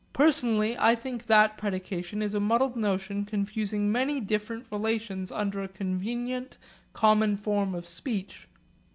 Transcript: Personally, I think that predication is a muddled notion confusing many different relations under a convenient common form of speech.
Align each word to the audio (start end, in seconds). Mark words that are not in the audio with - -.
Personally, 0.13 0.75
I 0.79 0.95
think 0.95 1.27
that 1.27 1.59
predication 1.59 2.23
is 2.23 2.33
a 2.33 2.39
muddled 2.39 2.75
notion 2.75 3.23
confusing 3.23 3.91
many 3.91 4.19
different 4.19 4.65
relations 4.71 5.31
under 5.31 5.61
a 5.61 5.67
convenient 5.67 6.57
common 6.93 7.37
form 7.37 7.75
of 7.75 7.87
speech. 7.87 8.47